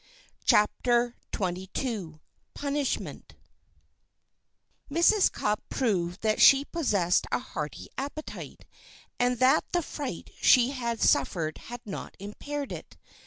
CHAPTER 0.45 1.15
XXII 1.31 2.15
PUNISHMENT 2.55 3.35
Mrs. 4.89 5.31
Cupp 5.31 5.61
proved 5.69 6.21
that 6.21 6.41
she 6.41 6.65
possessed 6.65 7.27
a 7.31 7.37
hearty 7.37 7.87
appetite, 7.99 8.65
and 9.19 9.37
that 9.37 9.63
the 9.73 9.83
fright 9.83 10.31
she 10.41 10.71
had 10.71 10.99
suffered 11.03 11.59
had 11.69 11.81
not 11.85 12.15
impaired 12.17 12.71
it. 12.71 12.97